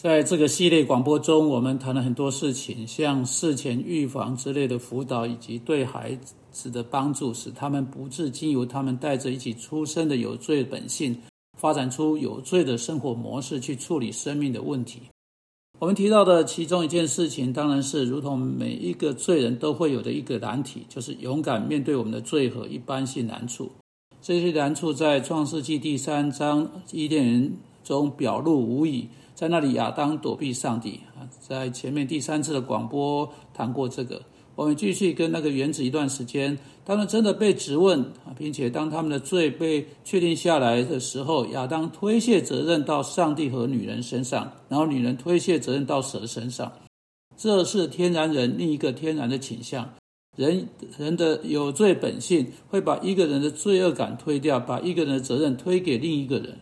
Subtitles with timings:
[0.00, 6.16] 在这个系列广播中，我们谈了很多事情，像事前预防之类的辅导，以及对孩
[6.52, 11.20] 子的帮助，使他们不致经由他们带着一起出生的有罪本性，
[11.58, 15.00] 发展出有罪的生活模式去处理生命的问题。
[15.80, 23.68] 我们提到的其中一件事情，当然是如同每一个罪人都会有的一个难题，就是勇敢面对我们的罪和一般性难处。
[24.22, 27.52] 这些难处在创世纪第三章伊甸园
[27.82, 29.08] 中表露无遗。
[29.38, 31.22] 在那里，亚当躲避上帝啊！
[31.38, 34.20] 在前面第三次的广播谈过这个。
[34.56, 36.58] 我们继续跟那个原子一段时间。
[36.84, 46.72] 他们真的被质问啊，并且当他们的罪被确定下来的时候，亚当推卸责任到上帝和女人身上，然后女人推卸责任到蛇身上。
[47.36, 49.88] 这是天然人另一个天然的倾向。
[50.36, 50.66] 人
[50.98, 56.58] 人的有罪本性会把一个人的罪恶感推掉，把一个人的责任推给另一个人。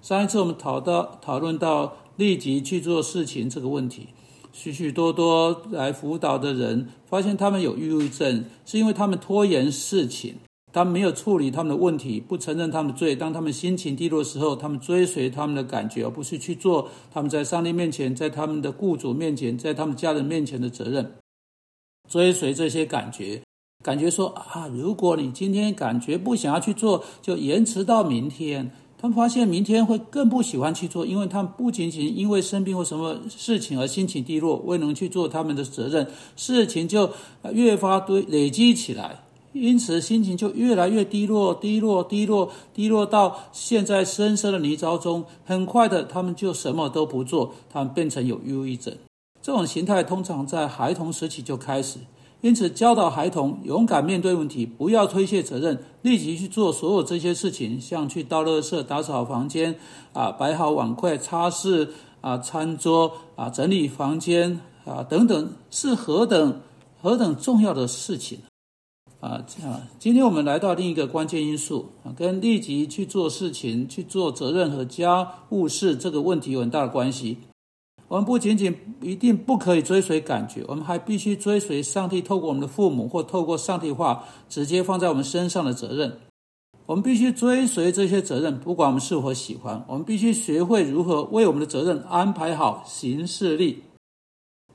[0.00, 1.94] 上一次我们讨到讨论到。
[2.16, 4.08] 立即去做事情这个问题，
[4.52, 10.36] 许许多多来辅导的人发现他们有抑郁症，是因为他们拖延事情，
[10.72, 13.16] 他们没有处理他们的问题，不承认他们的罪。
[13.16, 21.14] 当他们心情低落的时候，他们追随他们的感觉，而不是去做他们在上帝面前、在他们的雇主面前、在他们家人面前的责任。
[22.08, 23.42] 追随这些感觉，
[23.82, 28.70] 感觉说啊，如果你今天感觉不想要去做，就延迟到明天。
[29.04, 37.10] 他们发现明天会更不喜欢去做，因为他们不仅仅因为生病或什么事情而心情低落，未能去做他们的责任，事情就
[37.52, 39.20] 越发堆累积起来，
[39.52, 45.22] 因此心情就越来越低落，低落，低落，低落到陷在深深的泥沼中。
[45.44, 48.96] 很快的，他们就什么都不做，他们变成有忧郁症。
[49.42, 51.98] 这种形态通常在孩童时期就开始。
[52.44, 59.74] 因此，教导孩童勇敢面对问题，不要推卸责任，立即去做所有这些事情，像去倒垃圾、打扫房间、
[60.12, 61.88] 啊摆好碗筷、擦拭
[62.20, 66.60] 啊餐桌、啊整理房间啊等等，是何等
[67.00, 68.40] 何等重要的事情
[69.20, 69.42] 啊！
[69.62, 77.38] 啊，今天我们来到另一个关键因素啊，跟立即去做事情、去做责任和家务事这个问题有很大的关系。
[78.14, 86.20] 我们不仅仅一定不可以追随感觉，我们还必须追随上帝透过我们的父母或透过上帝话直接放在我们身上的责任。
[86.86, 89.84] 我们必须追随这些责任，不管我们是否喜欢。
[89.88, 93.82] 我们必须学会如何为我们的责任安排好行事力，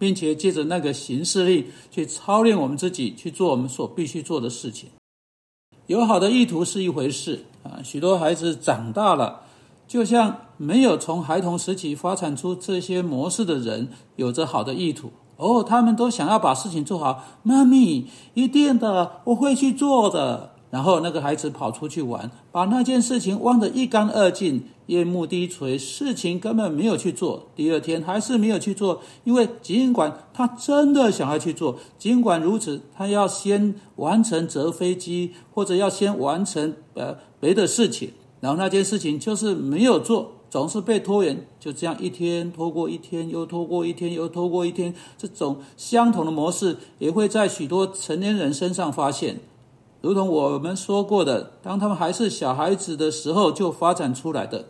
[0.00, 4.90] 并且借着那个行事力去操练我们自己去做我们所必须做的事情。
[5.86, 9.44] 有好的意图是一回事啊，许多孩子长大了。
[9.88, 17.24] 就像没有从孩童时期发展出这些模式的人，有着好的意图哦，他们都想要把事情做好。
[17.42, 20.50] 妈咪，一定的，我会去做的。
[20.70, 27.48] 然后那个孩子跑出去玩，把那件事情忘得一干二净，夜幕低垂，事情根本没有去做。
[27.56, 38.10] 第二天还是没有去做，因为尽管他真的想要去做，尽管如此，他要先完成折飞机，或者要先完成呃别的事情。
[38.40, 44.94] 然后那件事情就是没有做，总是被拖延，就这样一天拖过一天，又拖过一天，又拖过一天。
[45.16, 49.40] 这种相同的模式也会在许多成年人身上发现，
[50.00, 54.66] 如同我们说过的，当他们还是小孩子的时候就发展出来的。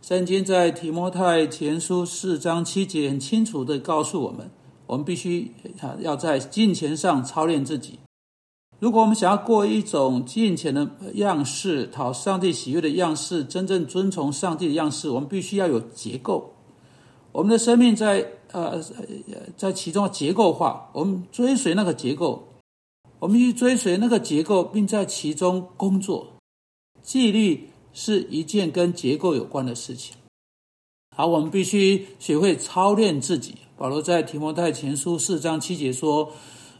[0.00, 4.50] 圣经在提摩太前书四章七节很清楚的告诉我们，
[4.86, 7.98] 我们必须啊要在金钱上操练自己。
[8.80, 16.54] 如果我们想要过一种金钱的样式，讨上帝喜悦的样式，真正遵从上帝的样式，我们必须要有结构。
[17.32, 18.80] 我们的生命在呃
[19.56, 22.46] 在其中结构化，我们追随那个结构，
[23.18, 26.28] 我们去追随那个结构，并在其中工作。
[27.02, 30.14] 纪律是一件跟结构有关的事情。
[31.16, 33.56] 好，我们必须学会操练自己。
[33.76, 36.32] 保罗在提摩太前书四章七节说。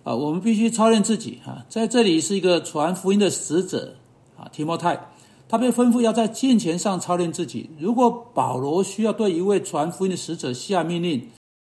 [0.05, 1.67] 啊，我们必须操练自己啊！
[1.69, 3.95] 在这里是一个传福音的使者
[4.39, 5.09] 啊，提摩太，
[5.49, 7.69] 他被吩咐要在金钱上操练自己。
[7.79, 11.29] 如果保罗需要对一位传福音的使者下命令，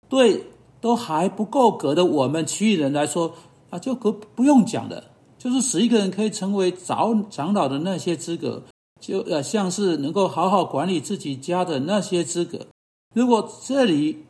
[0.09, 0.45] 对
[0.81, 3.33] 都还不够格的我们其余人来说
[3.71, 5.03] 啊，就可不用讲了。
[5.39, 8.63] 就是使一个人可以成为长长老的那些资格，
[9.01, 12.67] 就呃像是能够好好管理自己家的那些资格。
[13.15, 14.25] 如果这里。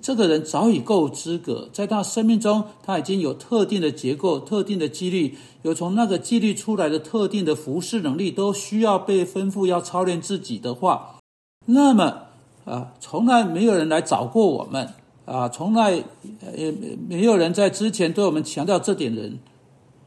[0.00, 11.16] 这个人早已够资格，在他生命中，他已经有特定的结构、特定的纪律，有从那个纪律出来的特定的服饰能力，都需要被吩咐要操练自己的话，
[11.66, 12.16] 那么
[12.64, 14.88] 啊，从来没有人来找过我们
[15.24, 16.04] 啊，从来
[16.56, 16.72] 也
[17.08, 19.40] 没有人在之前对我们强调这点人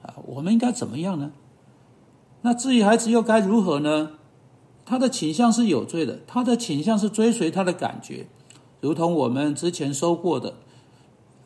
[0.02, 1.32] 啊，我们应该怎么样呢？
[2.42, 4.12] 那至于孩子又该如何呢？
[4.86, 8.28] 他的倾向是有罪的，他的倾向是追随他的感觉。
[8.86, 10.54] 如同我们之前说过的，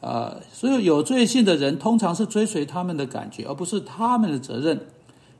[0.01, 4.77] 啊，所有有罪性的人通常是追随他们的感觉，而不是他们的责任。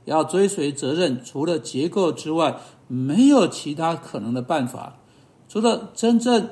[0.06, 2.56] 要追随责任，除了结构之外，
[2.88, 4.96] 没有其他可能的办法。
[5.50, 6.50] 除了真正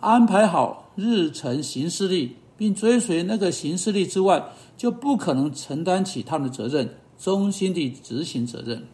[0.00, 4.42] 安排好日程行事历，并追随那个行事历之外，
[4.76, 6.88] 就不可能承担起他们的责任，
[7.18, 8.86] 忠心地执行责任。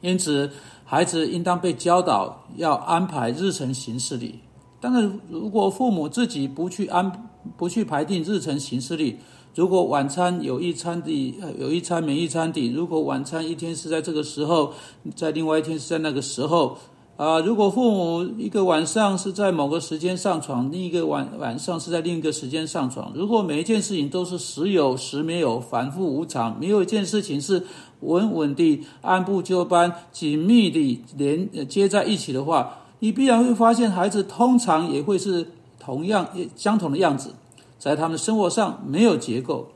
[0.00, 0.50] 因此，
[0.84, 4.40] 孩子应当被教导要安排日程行事历。
[4.84, 7.10] 但是，如果父母自己不去安、
[7.56, 9.16] 不去排定日程行事历，
[9.54, 14.74] 如果晚餐有一餐的，有一餐没一餐的；如果晚餐一天是在这个时候，
[15.14, 16.76] 在另外一天是在那个时候，
[17.16, 27.64] 啊，如果父母一个晚上是在某个时间上床，另一个晚晚上是在另一个时间上床，如果每一件事情都是时有时没有，反复无常，没有一件事情是
[28.00, 35.46] 稳稳地按部就班、紧密地连接在一起的话，你必然会发现孩子通常也会是
[35.78, 37.34] 同样相同的样子。
[37.78, 39.68] 在他们生活上没有结构，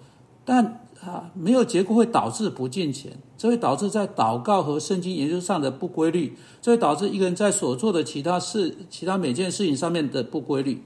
[0.46, 10.82] 但啊，没有结构会导致不健全，这会导致在祷告和圣经研究上的不规律，这会导致一个人在所做的其他事、其他每件事情上面的不规律。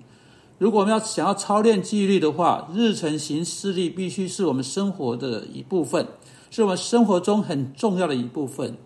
[0.59, 6.05] 如果我们要想要操练纪律的话，日程行事历必须是我们生活的一部分，
[6.51, 8.77] 是我们生活中很重要的一部分。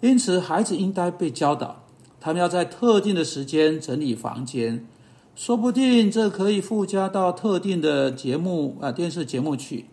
[0.00, 1.84] 因此，孩子应该被教导，
[2.20, 4.86] 他们要在特定的时间整理房间。
[5.34, 9.86] 说不定这可以附加到特定的节目啊电视节目去。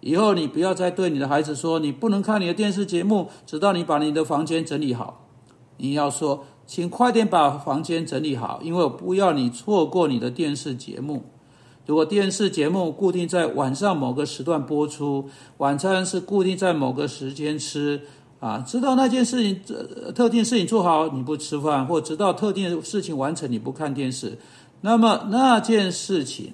[0.00, 5.26] 以后你不要再对你的孩子说，你不能看你的电视节目，直到你把你的房间整理好。
[5.78, 11.24] 你要说，请快点把房间整理好，因为我不要你错过你的电视节目。
[11.84, 18.02] 如果电视节目固定在晚上某个时段播出，晚餐是固定在某个时间吃
[18.42, 24.36] 啊，直到那件事情这特定事情做好，你不吃饭，或直到特定事情完成，你不看电视。
[24.80, 26.52] 那么那件事情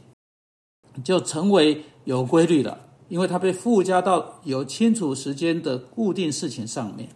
[1.03, 7.09] 就成为有规律了，因为它被附加到有清楚时间的固定事情上面。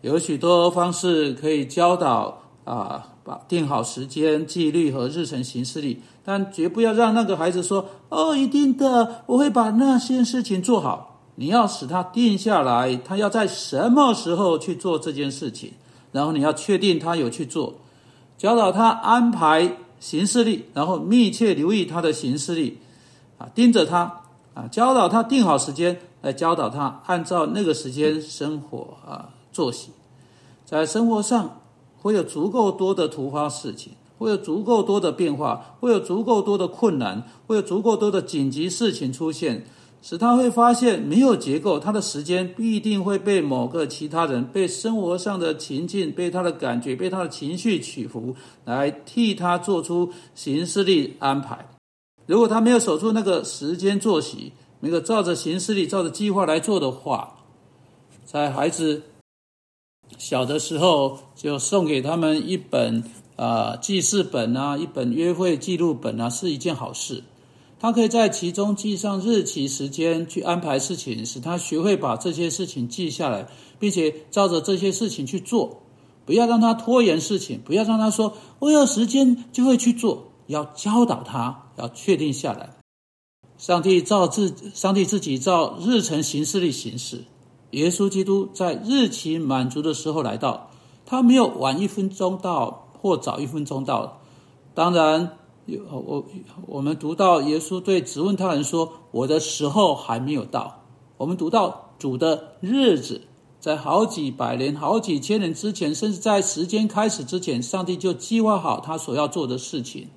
[0.00, 15.70] 有许多方式可以教导啊，把定好时间、纪律和日程行事里，但绝不要让那个孩子说：“哦，一定的，我会把那些事情做好。”你要使他定下来，他要在什么时候去做这件事情，
[16.10, 17.74] 然后你要确定他有去做。
[18.36, 22.78] 教导他安排行事历，然后密切留意他的行事历，
[23.38, 29.90] 啊，盯着他，啊，教导他定好时间，来教导他按照那个时间生活啊作息。
[30.64, 31.60] 在生活上
[32.02, 39.64] 会有足够多的突发事情，会有足够多的变化，会有足够多的困难，会有足够多的紧急事情出现。
[40.00, 51.68] 使他会发现没有结构，他的时间必定会被某个其他人、被生活上的情境、被他的感觉、被他的情绪起伏来替他做出行事力安排。
[52.26, 57.36] 如果他没有守住那个时间作息，没有照着行事力、照着计划来做的话，
[58.24, 59.02] 在孩子
[60.16, 63.02] 小的时候就送给他们一本
[63.36, 67.24] 啊记事本啊，一本约会记录本啊，是一件好事。
[67.80, 73.46] 他可以在其中记上日期、时间，去安排事情，使他学会把这些事情记下来，
[73.78, 75.82] 并且照着这些事情去做。
[76.26, 80.32] 不要让他拖延事情，不要让他说我有时间就会去做。
[80.48, 82.70] 要教导他，要确定下来。
[83.58, 87.24] 上帝照自，上帝自己照日程行事历行事。
[87.70, 90.70] 耶稣基督在日期满足的时候来到，
[91.06, 94.20] 他没有晚一分钟到或早一分钟到。
[94.74, 95.37] 当然。
[95.68, 96.24] 有我，
[96.66, 100.82] 我们读到耶稣对质问他人说：“我的时候还没有到。”
[101.18, 103.20] 我们读到主的日子，
[103.60, 110.08] 在好几百年、好几千年之前，甚至在时间开始之前，上帝就计划好他所要做的事情。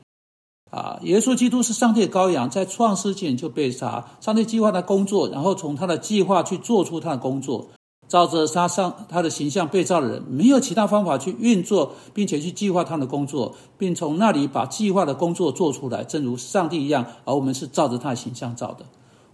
[0.71, 4.07] 啊，耶稣基督是上帝的羔羊，在创世前就被杀。
[4.21, 7.67] 上帝计划他工作，然后从他的计划去做出他的工作。
[8.11, 17.05] 照着他上他的形象被造的人，没有其他方法去运作，并且去计划他的工作，并从那里把计划的工作做出来，正如上帝一样。
[17.23, 18.83] 而我们是照着他的形象造的，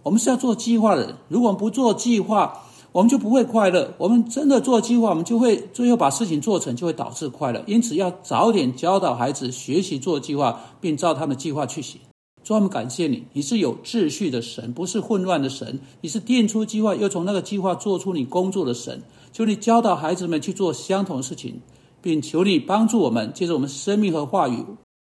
[0.04, 1.16] 我们是要做计划的人。
[1.26, 2.56] 如果不做计划，
[2.92, 3.92] 我们就不会快乐。
[3.98, 7.60] 我们真的做计划，我们就会最后把事情做成，就会导致快乐。
[7.66, 12.00] 因此，要早点教导孩子学习做计划，并照他们的计划去行。
[12.48, 15.78] 专门感谢你，你是有秩序的神，不是混乱的神。
[16.00, 19.02] 你是定出计划，又从那个计划做出你工作的神。
[19.34, 21.60] 求你教导孩子们去做相同的事情，
[22.00, 24.64] 并求你帮助我们，借着我们生命和话语，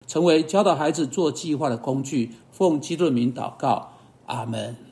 [0.06, 2.30] 成为教导孩子做计划的工具。
[2.50, 3.92] 奉基督的名祷告，
[4.24, 4.74] 阿门。